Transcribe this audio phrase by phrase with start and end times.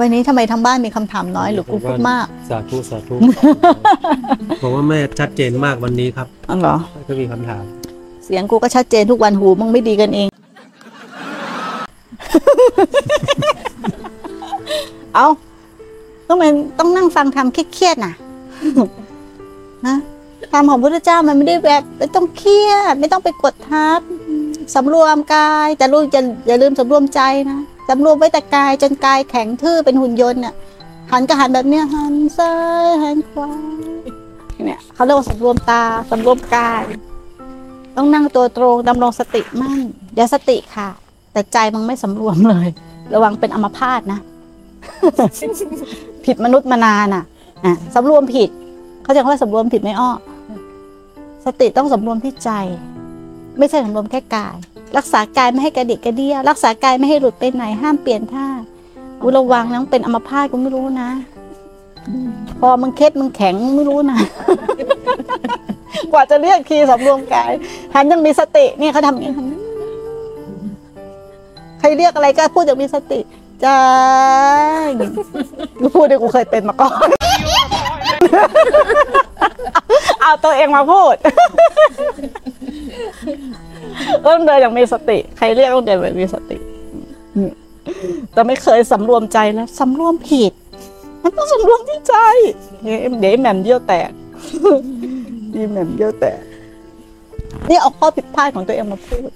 [0.00, 3.14] วันนี้ทำไมทั้งบ้านมีคำถามน้อยหรือกูพูดมาก สาธุสาธุ
[4.62, 6.76] ผมว่าแม่ชัดเจนมากวันนี้ครับอ๋อเหรอ
[7.08, 7.62] ก็มีคำถาม
[8.24, 10.28] เสียงกูก็ชัดเจนทุกวันหูมึงไม่ดีกันเอง
[15.14, 15.26] เอา
[16.28, 18.14] ต้องเป็นต้องนั่งฟังทำเครียดๆน่ะ
[19.86, 19.96] นะ
[20.52, 24.00] ธรรมของพระพุทธเจ้ามันไม่ได้แบบไม่ต้องเครียด ไม่ต้องไปกดทับ
[24.74, 27.20] สำรวมกาย แต่ลูกจะอย่าลืมสำรวมใจ
[27.50, 27.60] นะ
[27.90, 30.54] สำรวมไว้แต่กายจนกายแข็งทื่อเป็นหุ่นยนต์น่ะ
[31.10, 33.50] หันก็หันแบบเนี้ยหันซ้ายหันขวา
[34.64, 36.82] เนี่ยเขาเรียกว่าสำรวมตาสำรวมกาย
[37.96, 39.80] ต้องนั่งตัวตรงดำรงสติมั่น
[40.16, 40.88] อย่าสติค่ะ
[41.32, 42.68] แต่ใจมันไม่สำรวมเลย
[43.14, 44.20] ระวังเป็นอัมพาตนะ
[46.24, 47.24] ผิดมนุษย์มานานอะ
[47.64, 48.50] อะสำรวมผิด
[49.02, 50.10] เขาจะว่าสำรวมผิดไหมอ้อ
[51.46, 52.50] สติต้องสำรวมที่ใจ
[53.60, 54.56] ไม่ใช่สำรวมแค่กาย
[54.96, 58.46] รักษากายไม่ให้กระดิกกระเดี้ยรักษากายไม่ให้หลุดไปไหนห้ามเปลี่ยนท่า
[59.20, 61.08] กูระวังนะมึงเป็นอัมพาตกูไม่รู้นะ
[62.60, 64.18] พอมึงเค็ดมึงแข็งไม่รู้นะ
[66.12, 67.52] กว่าจะเรียกคีสำรวมกาย
[67.94, 69.32] หันยังมีสติเนี่ยเขาทำอย่างนี้
[71.78, 73.20] ใครเรียกอะไรก็พูดอย่างมีสติ
[73.64, 73.78] จ้า
[75.80, 77.08] กูพูดดิกูเคยเป็นมาก่อน
[80.20, 81.14] เอาตัวเองมาพูด
[84.26, 86.58] ต้องเดินอย่างมีสติ ใครเรียกต้องเดินแบบมีสติ
[88.32, 90.52] แต่ไม่เคยสำรวมใจแล้วสำรวมผิด
[91.22, 92.14] มันต้องสำรวมที่ใจ
[92.82, 94.10] เดี๋ยวเดี๋ยวแหม่มเยี่ยวแตก
[95.54, 96.38] ดีแหม่มเยี่ยวแตก
[97.68, 99.30] นี่เอาข้อผิดพลาดของตัวเองมาพูด